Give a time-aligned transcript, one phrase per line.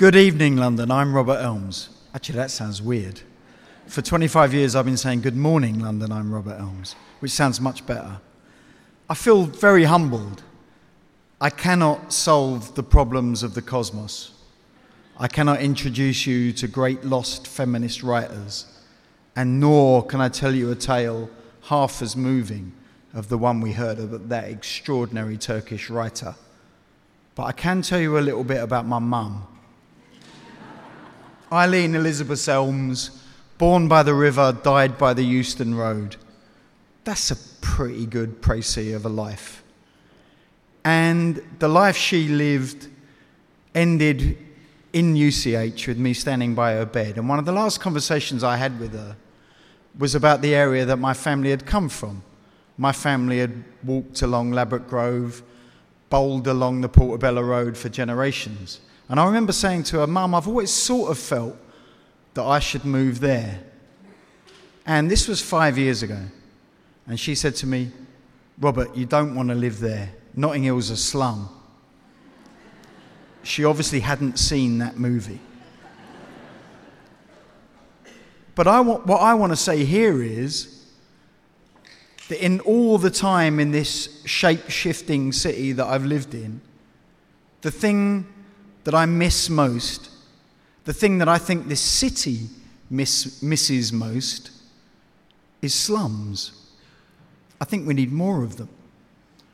[0.00, 0.90] Good evening, London.
[0.90, 1.90] I'm Robert Elms.
[2.14, 3.20] Actually, that sounds weird.
[3.86, 6.10] For 25 years, I've been saying, Good morning, London.
[6.10, 8.20] I'm Robert Elms, which sounds much better.
[9.10, 10.44] I feel very humbled.
[11.40, 14.30] I cannot solve the problems of the cosmos.
[15.18, 18.66] I cannot introduce you to great lost feminist writers,
[19.34, 21.28] and nor can I tell you a tale
[21.62, 22.72] half as moving
[23.12, 26.36] of the one we heard of that extraordinary Turkish writer.
[27.34, 29.44] But I can tell you a little bit about my mum.
[31.50, 33.24] Eileen Elizabeth Elms,
[33.58, 36.14] born by the river, died by the Euston Road.
[37.10, 39.64] That's a pretty good précis of a life.
[40.84, 42.86] And the life she lived
[43.74, 44.38] ended
[44.92, 47.18] in UCH with me standing by her bed.
[47.18, 49.16] And one of the last conversations I had with her
[49.98, 52.22] was about the area that my family had come from.
[52.78, 55.42] My family had walked along Ladbroke Grove,
[56.10, 58.78] bowled along the Portobello Road for generations.
[59.08, 61.56] And I remember saying to her, Mum, I've always sort of felt
[62.34, 63.64] that I should move there.
[64.86, 66.20] And this was five years ago.
[67.06, 67.90] And she said to me,
[68.58, 70.10] Robert, you don't want to live there.
[70.34, 71.48] Notting Hill's a slum.
[73.42, 75.40] She obviously hadn't seen that movie.
[78.54, 80.84] But I want, what I want to say here is
[82.28, 86.60] that in all the time in this shape shifting city that I've lived in,
[87.62, 88.26] the thing
[88.84, 90.10] that I miss most,
[90.84, 92.48] the thing that I think this city
[92.90, 94.50] miss, misses most,
[95.62, 96.59] is slums.
[97.60, 98.68] I think we need more of them.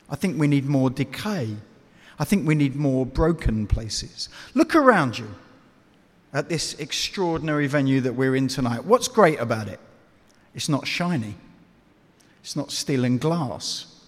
[0.09, 1.57] I think we need more decay.
[2.19, 4.29] I think we need more broken places.
[4.53, 5.29] Look around you
[6.33, 8.85] at this extraordinary venue that we're in tonight.
[8.85, 9.79] What's great about it?
[10.55, 11.35] It's not shiny,
[12.41, 14.01] it's not steel and glass,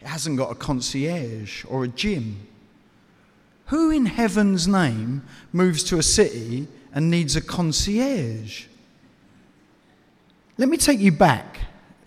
[0.00, 2.46] it hasn't got a concierge or a gym.
[3.66, 8.64] Who in heaven's name moves to a city and needs a concierge?
[10.58, 11.60] Let me take you back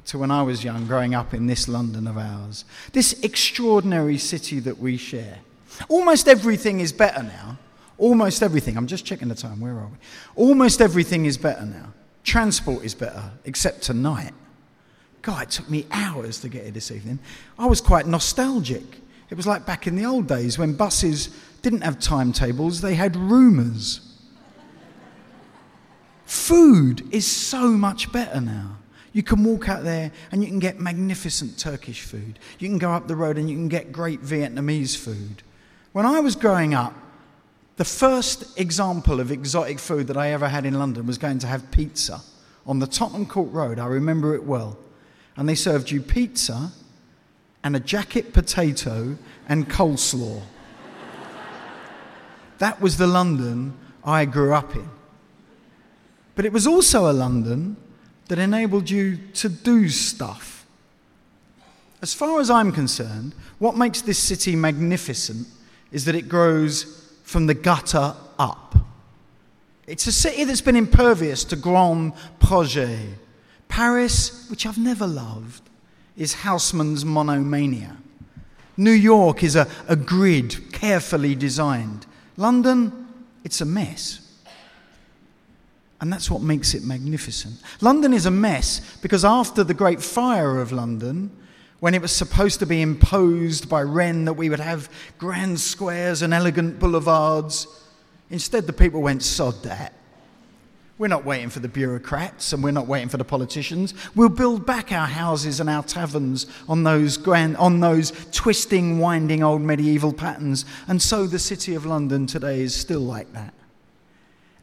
[0.05, 4.59] to when I was young, growing up in this London of ours, this extraordinary city
[4.59, 5.39] that we share.
[5.89, 7.57] Almost everything is better now.
[7.97, 8.75] Almost everything.
[8.77, 9.59] I'm just checking the time.
[9.59, 9.97] Where are we?
[10.35, 11.93] Almost everything is better now.
[12.23, 14.33] Transport is better, except tonight.
[15.21, 17.19] God, it took me hours to get here this evening.
[17.57, 18.83] I was quite nostalgic.
[19.29, 21.29] It was like back in the old days when buses
[21.61, 24.01] didn't have timetables, they had rumours.
[26.25, 28.77] Food is so much better now.
[29.13, 32.39] You can walk out there and you can get magnificent Turkish food.
[32.57, 35.43] You can go up the road and you can get great Vietnamese food.
[35.91, 36.95] When I was growing up,
[37.75, 41.47] the first example of exotic food that I ever had in London was going to
[41.47, 42.21] have pizza
[42.65, 43.77] on the Tottenham Court Road.
[43.77, 44.77] I remember it well.
[45.37, 46.71] And they served you pizza
[47.63, 50.41] and a jacket potato and coleslaw.
[52.57, 54.89] that was the London I grew up in.
[56.35, 57.77] But it was also a London
[58.27, 60.65] that enabled you to do stuff.
[62.01, 65.47] As far as I'm concerned, what makes this city magnificent
[65.91, 68.75] is that it grows from the gutter up.
[69.87, 73.19] It's a city that's been impervious to grand projets.
[73.67, 75.63] Paris, which I've never loved,
[76.15, 77.97] is Haussmann's monomania.
[78.77, 82.05] New York is a, a grid carefully designed.
[82.37, 83.07] London,
[83.43, 84.22] it's a mess.
[86.03, 87.61] And that's what makes it magnificent.
[87.79, 91.31] London is a mess because after the Great Fire of London,
[91.79, 96.21] when it was supposed to be imposed by Wren that we would have grand squares
[96.21, 97.67] and elegant boulevards,
[98.29, 99.93] instead the people went, sod that.
[100.97, 103.93] We're not waiting for the bureaucrats and we're not waiting for the politicians.
[104.13, 109.41] We'll build back our houses and our taverns on those, grand, on those twisting, winding
[109.41, 110.65] old medieval patterns.
[110.89, 113.53] And so the City of London today is still like that.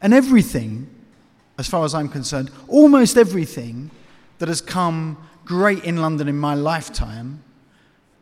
[0.03, 0.87] And everything
[1.61, 3.91] as far as I'm concerned, almost everything
[4.39, 5.15] that has come
[5.45, 7.43] great in London in my lifetime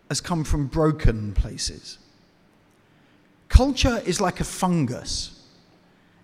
[0.09, 1.99] has come from broken places.
[3.47, 5.41] Culture is like a fungus.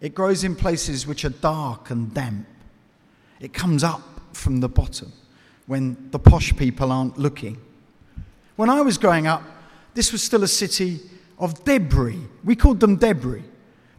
[0.02, 2.48] It grows in places which are dark and damp.
[3.40, 4.02] It comes up
[4.34, 5.14] from the bottom
[5.68, 7.58] when the posh people aren't looking.
[8.58, 9.42] When I was growing up,
[9.94, 11.00] this was still a city
[11.40, 12.20] of debris.
[12.44, 13.46] We called them debris.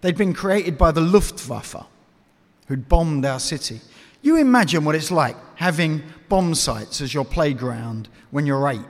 [0.02, 1.86] They'd been created by the Luftwaffe
[2.66, 3.80] who'd bombed our city.
[4.22, 8.80] You imagine what it's like having bomb sites as your playground when you're eight.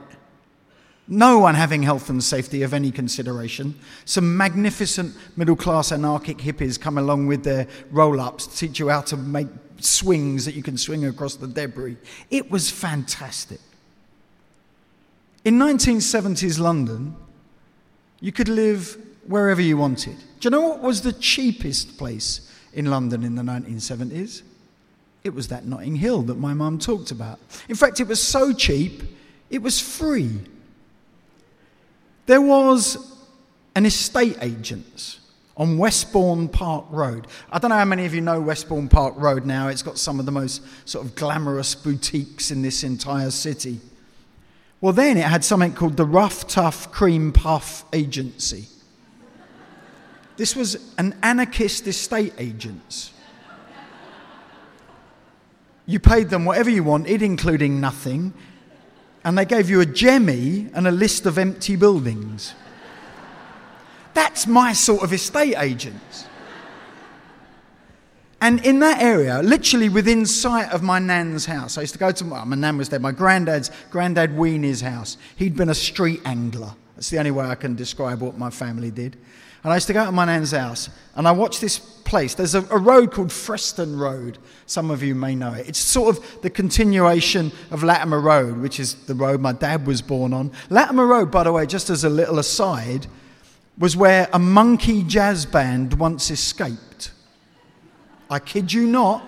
[1.09, 3.73] no one having health and safety of any consideration.
[4.03, 8.89] Some magnificent middle class anarchic hippies come along with their roll ups to teach you
[8.89, 9.47] how to make
[9.79, 11.95] swings that you can swing across the debris.
[12.29, 13.59] It was fantastic.
[15.45, 17.15] In 1970s London,
[18.19, 18.97] you could live
[19.27, 20.17] wherever you wanted.
[20.39, 24.43] Do you know what was the cheapest place in London in the 1970s?
[25.23, 27.39] It was that Notting Hill that my mum talked about.
[27.67, 29.01] In fact, it was so cheap,
[29.49, 30.39] it was free.
[32.27, 33.17] There was
[33.75, 35.19] an estate agent's
[35.57, 37.25] on Westbourne Park Road.
[37.51, 39.69] I don't know how many of you know Westbourne Park Road now.
[39.69, 43.79] It's got some of the most sort of glamorous boutiques in this entire city.
[44.81, 48.67] Well, then it had something called the Rough Tough Cream Puff Agency.
[50.37, 53.11] This was an anarchist estate agents.
[55.87, 58.33] You paid them whatever you wanted, including nothing,
[59.23, 62.53] and they gave you a jemmy and a list of empty buildings.
[64.13, 66.25] That's my sort of estate agents.
[68.39, 72.11] And in that area, literally within sight of my nan's house, I used to go
[72.11, 75.17] to my, my nan was there, my granddad's, granddad Weenie's house.
[75.35, 76.75] He'd been a street angler.
[76.95, 79.17] That's the only way I can describe what my family did.
[79.63, 82.35] And I used to go to my nan's house and I watched this place.
[82.35, 84.37] There's a, a, road called Freston Road.
[84.65, 85.67] Some of you may know it.
[85.67, 90.01] It's sort of the continuation of Latimer Road, which is the road my dad was
[90.01, 90.51] born on.
[90.69, 93.07] Latimer Road, by the way, just as a little aside,
[93.77, 97.11] was where a monkey jazz band once escaped.
[98.29, 99.21] I kid you not.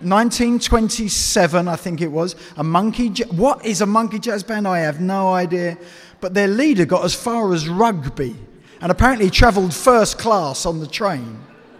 [0.00, 2.36] 1927, I think it was.
[2.56, 3.08] A monkey.
[3.30, 4.68] what is a monkey jazz band?
[4.68, 5.76] I have no idea.
[6.20, 8.36] But their leader got as far as Rugby
[8.80, 11.38] and apparently travelled first class on the train.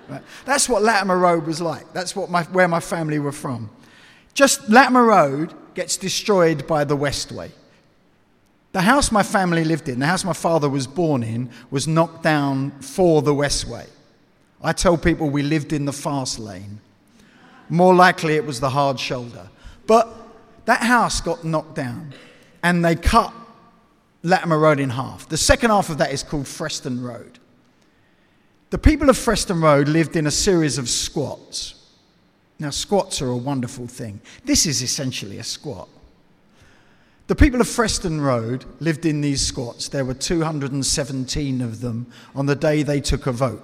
[0.09, 0.23] Right?
[0.45, 1.93] That's what Latimer Road was like.
[1.93, 3.71] That's what my, where my family were from.
[4.35, 7.51] Just Latimer Road gets destroyed by the Westway.
[8.73, 12.23] The house my family lived in, the house my father was born in, was knocked
[12.23, 13.89] down for the Westway.
[14.63, 16.81] I tell people we lived in the fast lane.
[17.69, 19.49] More likely it was the hard shoulder.
[19.87, 20.09] But
[20.65, 22.13] that house got knocked down
[22.63, 23.33] and they cut
[24.23, 25.29] Latimer Road in half.
[25.29, 27.39] The second half of that is called Freston Road.
[28.71, 31.75] The people of Freston Road lived in a series of squats.
[32.59, 34.21] Now, squats are a wonderful thing.
[34.45, 35.89] This is essentially a squat.
[37.29, 39.89] The people of Freston Road lived in these squats.
[39.89, 43.63] There were 217 of them on the day they took a vote.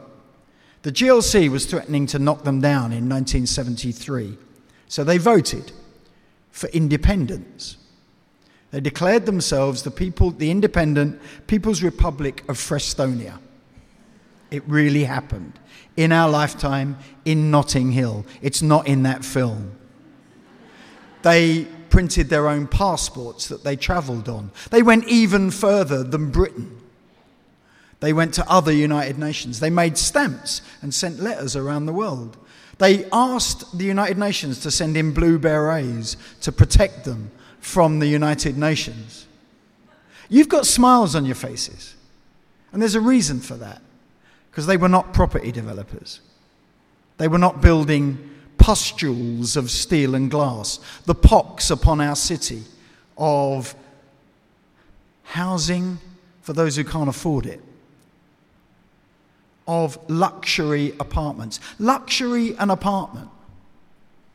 [0.82, 4.36] The GLC was threatening to knock them down in 1973,
[4.86, 5.72] so they voted
[6.50, 7.78] for independence.
[8.74, 13.38] They declared themselves the people, the independent People's Republic of Frestonia.
[14.50, 15.60] It really happened
[15.96, 18.26] in our lifetime in Notting Hill.
[18.42, 19.78] It's not in that film.
[21.22, 24.50] They printed their own passports that they travelled on.
[24.72, 26.76] They went even further than Britain.
[28.00, 29.60] They went to other United Nations.
[29.60, 32.36] They made stamps and sent letters around the world.
[32.78, 37.30] They asked the United Nations to send in blue berets to protect them
[37.64, 39.26] from the United Nations.
[40.28, 41.94] You've got smiles on your faces.
[42.72, 43.80] And there's a reason for that.
[44.50, 46.20] Because they were not property developers,
[47.16, 52.62] they were not building pustules of steel and glass, the pox upon our city
[53.16, 53.74] of
[55.22, 55.98] housing
[56.42, 57.60] for those who can't afford it
[59.66, 61.58] of luxury apartments.
[61.78, 63.30] Luxury and apartment.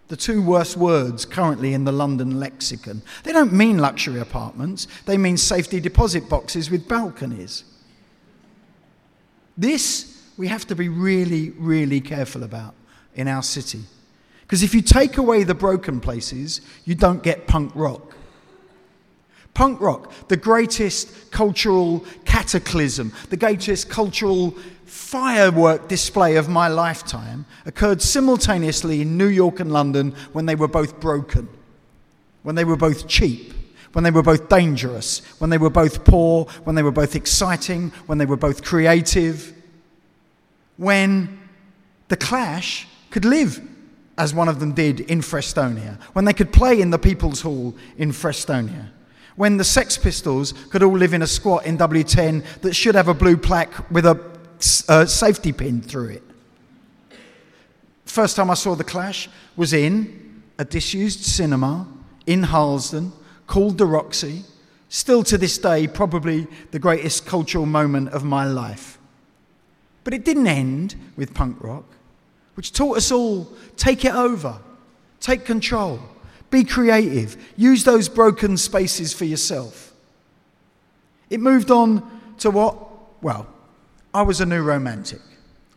[0.09, 3.01] The two worst words currently in the London lexicon.
[3.23, 7.63] They don't mean luxury apartments, they mean safety deposit boxes with balconies.
[9.57, 12.73] This we have to be really, really careful about
[13.13, 13.81] in our city.
[14.41, 18.15] Because if you take away the broken places, you don't get punk rock.
[19.53, 24.55] Punk rock, the greatest cultural cataclysm, the greatest cultural
[24.89, 30.67] firework display of my lifetime occurred simultaneously in New York and London when they were
[30.67, 31.47] both broken,
[32.43, 33.53] when they were both cheap,
[33.93, 37.91] when they were both dangerous, when they were both poor, when they were both exciting,
[38.07, 39.53] when they were both creative,
[40.77, 41.39] when
[42.07, 43.61] the Clash could live
[44.17, 47.75] as one of them did in Frestonia, when they could play in the People's Hall
[47.97, 48.91] in Frestonia
[49.35, 53.07] when the Sex Pistols could all live in a squat in W10 that should have
[53.07, 54.38] a blue plaque with a
[54.87, 56.23] uh, safety pin through it.
[58.05, 61.87] First time I saw The Clash was in a disused cinema
[62.25, 63.13] in Harlesden
[63.47, 64.43] called the Roxy.
[64.89, 68.97] Still to this day, probably the greatest cultural moment of my life.
[70.03, 71.85] But it didn't end with punk rock,
[72.55, 74.59] which taught us all take it over,
[75.19, 75.99] take control,
[76.49, 79.93] be creative, use those broken spaces for yourself.
[81.29, 82.01] It moved on
[82.39, 82.75] to what?
[83.21, 83.47] Well,
[84.13, 85.21] I was a new romantic.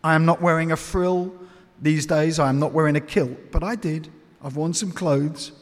[0.02, 1.32] I am not wearing a frill
[1.80, 4.08] these days, I am not wearing a kilt, but I did.
[4.42, 5.52] I've worn some clothes.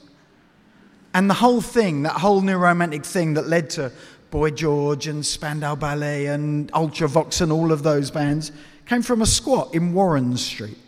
[1.15, 3.91] And the whole thing, that whole new romantic thing that led to
[4.31, 8.53] Boy George and Spandau Ballet and Ultravox and all of those bands,
[8.87, 10.79] came from a squat in Warren Street.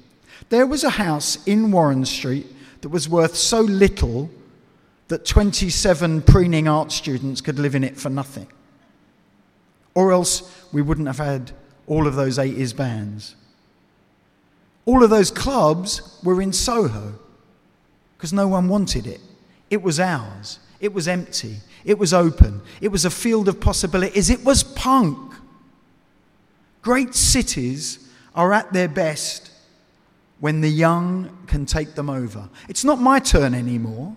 [0.51, 2.47] There was a house in Warren Street
[2.83, 4.31] that was worth so little
[5.09, 8.47] that 27 preening art students could live in it for nothing.
[9.95, 11.53] Or else we wouldn't have had
[11.87, 13.37] all of those 80s bands.
[14.85, 17.15] All of those clubs were in Soho
[18.17, 19.21] because no one wanted it.
[19.71, 20.59] It was ours.
[20.81, 21.57] It was empty.
[21.85, 22.61] It was open.
[22.81, 24.31] It was a field of possibilities.
[24.31, 25.35] It was punk.
[26.83, 29.51] Great cities are at their best
[30.41, 32.49] when the young can take them over.
[32.69, 34.17] It's not my turn anymore.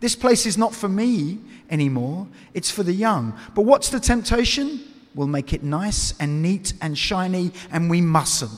[0.00, 1.38] This place is not for me
[1.68, 2.26] anymore.
[2.54, 3.38] It's for the young.
[3.54, 4.80] But what's the temptation?
[5.14, 8.52] We'll make it nice and neat and shiny, and we mustn't.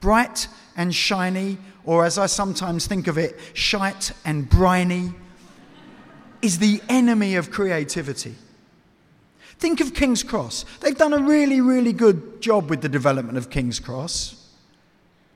[0.00, 5.12] Bright and shiny, or as I sometimes think of it, shite and briny,
[6.42, 8.34] is the enemy of creativity.
[9.58, 10.64] Think of King's Cross.
[10.80, 14.40] They've done a really, really good job with the development of King's Cross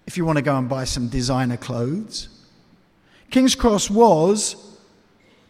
[0.07, 2.29] if you want to go and buy some designer clothes.
[3.31, 4.57] King's Cross was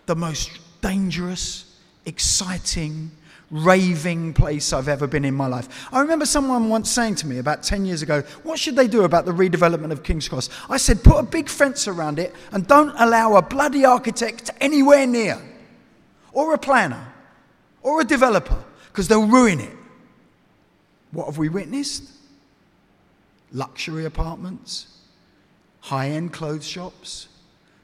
[0.06, 3.10] the most dangerous, exciting,
[3.50, 5.88] raving place I've ever been in my life.
[5.92, 9.04] I remember someone once saying to me about 10 years ago, What should they do
[9.04, 10.50] about the redevelopment of King's Cross?
[10.68, 15.06] I said, Put a big fence around it and don't allow a bloody architect anywhere
[15.06, 15.40] near,
[16.32, 17.12] or a planner,
[17.82, 19.76] or a developer, because they'll ruin it.
[21.12, 22.18] What have we witnessed?
[23.52, 24.98] luxury apartments,
[25.80, 27.28] high end clothes shops,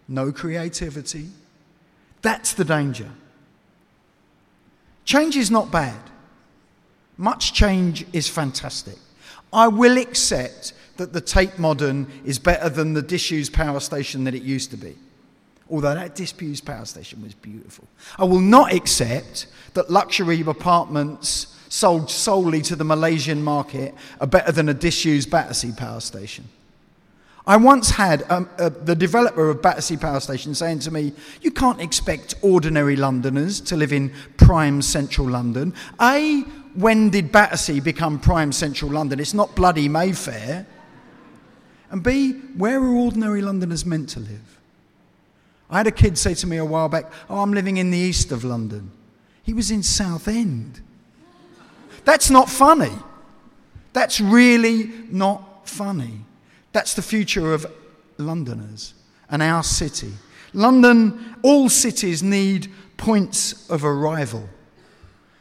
[0.09, 1.29] no creativity.
[2.23, 3.11] That's the danger.
[5.05, 5.99] Change is not bad.
[7.17, 8.97] Much change is fantastic.
[9.53, 14.35] I will accept that the Tate Modern is better than the disused power station that
[14.35, 14.97] it used to be.
[15.71, 17.89] Although that disused power station was beautiful.
[18.19, 24.53] I will not accept that luxury apartments sold solely to the Malaysian market are better
[24.53, 26.45] than a disused Battersea power station.
[27.47, 31.51] I once had um, uh, the developer of Battersea Power Station saying to me, You
[31.51, 35.75] can't expect ordinary Londoners to live in prime central London.
[36.01, 36.41] A,
[36.75, 39.21] when did Battersea become prime central London?
[39.21, 40.67] It's not bloody Mayfair.
[41.91, 44.59] And B, where are ordinary Londoners meant to live?
[45.69, 47.99] I had a kid say to me a while back, Oh, I'm living in the
[47.99, 48.91] east of London.
[49.43, 50.81] He was in Southend.
[52.07, 52.93] That's not funny.
[53.93, 56.21] That's really not funny.
[56.75, 57.67] That's the future of
[58.19, 58.95] Londoners
[59.31, 60.13] and our city.
[60.53, 64.49] London, all cities need points of arrival.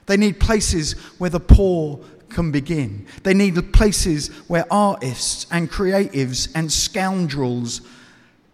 [0.06, 2.00] They need places where the poor
[2.30, 3.08] can begin.
[3.24, 7.82] They need places where artists and creatives and scoundrels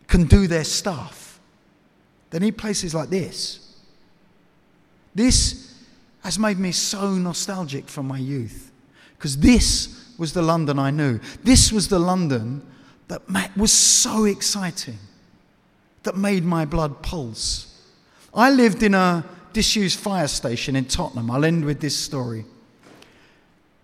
[0.08, 1.42] can do their stuff.
[2.30, 3.76] They need places like this.
[5.14, 5.76] This
[6.24, 8.72] has made me so nostalgic for my youth.
[9.18, 11.20] Because this was the London I knew.
[11.44, 12.62] This was the London
[13.08, 13.24] that
[13.58, 15.00] was so exciting,
[16.04, 17.82] that made my blood pulse.
[18.34, 21.32] I lived in a disused fire station in Tottenham.
[21.32, 22.46] I'll end with this story.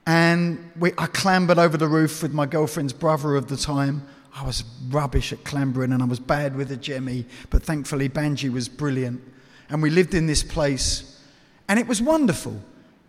[0.06, 4.08] And we, I clambered over the roof with my girlfriend's brother of the time.
[4.36, 8.52] I was rubbish at clambering and I was bad with a jemmy, but thankfully Banji
[8.52, 9.22] was brilliant.
[9.70, 11.20] And we lived in this place
[11.68, 12.62] and it was wonderful,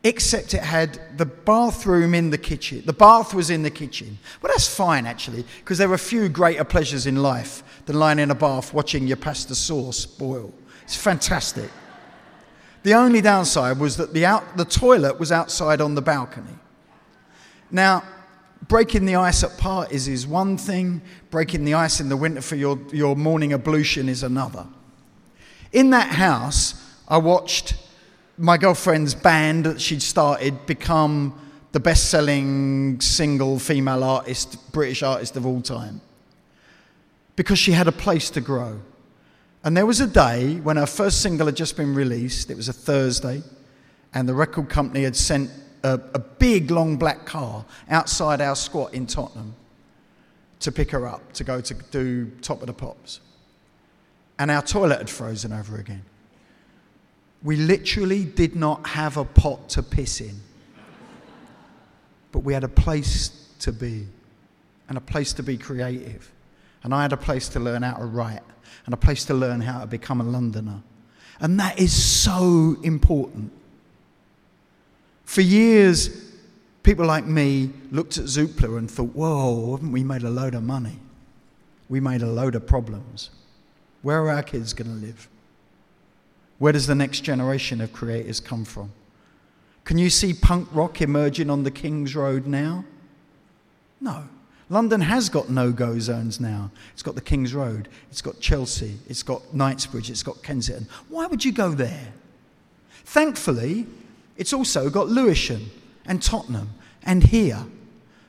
[0.05, 2.83] except it had the bathroom in the kitchen.
[2.85, 4.19] The bath was in the kitchen.
[4.41, 8.31] Well, that's fine, actually, because there are few greater pleasures in life than lying in
[8.31, 10.53] a bath watching your pasta sauce boil.
[10.85, 11.71] It's fantastic.
[12.85, 16.57] The only downside was that the, out, the toilet was outside on the balcony.
[17.71, 18.05] Now,
[18.69, 22.55] breaking the ice at parties is one thing, breaking the ice in the winter for
[22.55, 24.67] your, your morning ablution is another.
[25.73, 27.75] In that house, I watched
[28.39, 31.39] my girlfriend's band that she'd started become
[31.73, 36.01] the best selling single female artist, British artist of all time.
[37.35, 38.81] Because she had a place to grow.
[39.65, 42.69] And there was a day when her first single had just been released, it was
[42.69, 43.43] a Thursday,
[44.15, 45.51] and the record company had sent
[45.83, 49.55] a, a big long black car outside our squat in Tottenham
[50.61, 53.21] to pick her up to go to do Top of the Pops.
[54.39, 56.03] And our toilet had frozen over again.
[57.47, 60.35] We literally did not have a pot to piss in,
[62.33, 64.09] but we had a place to be
[64.89, 66.29] and a place to be creative.
[66.83, 68.43] And I had a place to learn how to write
[68.85, 70.83] and a place to learn how to become a Londoner.
[71.39, 73.53] And that is so important.
[75.25, 76.33] For years,
[76.83, 80.65] people like me looked at Zoopla and thought, whoa, haven't we made a load of
[80.65, 80.99] money?
[81.89, 83.31] We made a load of problems.
[84.03, 85.29] Where are our kids going to live?
[86.59, 88.93] Where does the next generation of creators come from?
[89.85, 92.85] Can you see punk rock emerging on the King's Road now?
[94.01, 94.25] No.
[94.69, 96.73] London has got no go zones now.
[96.93, 100.89] It's got the King's Road, it's got Chelsea, it's got Knightsbridge, it's got Kensington.
[101.09, 102.13] Why would you go there?
[103.05, 103.87] Thankfully,
[104.37, 105.71] it's also got Lewisham
[106.05, 106.71] and Tottenham
[107.05, 107.65] and here.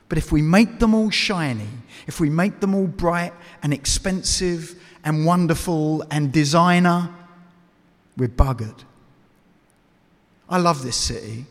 [0.08, 1.68] But if we make them all shiny,
[2.06, 7.10] if we make them all bright and expensive and wonderful and designer,
[8.18, 8.80] we're buggered.
[10.48, 11.46] I love this city.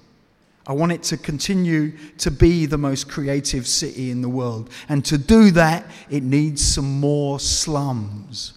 [0.67, 4.69] I want it to continue to be the most creative city in the world.
[4.89, 8.53] And to do that, it needs some more slums.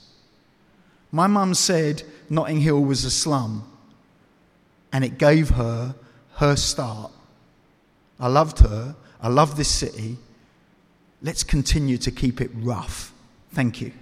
[1.12, 3.64] My mum said Notting Hill was a slum,
[4.92, 5.94] and it gave her
[6.36, 7.12] her start.
[8.18, 8.96] I loved her.
[9.20, 10.16] I love this city.
[11.22, 13.12] Let's continue to keep it rough.
[13.52, 13.92] Thank you.